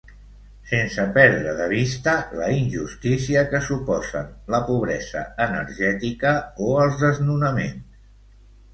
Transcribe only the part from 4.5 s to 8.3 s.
la pobresa energètica o els desnonaments.